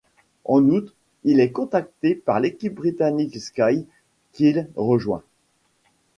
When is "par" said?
2.15-2.39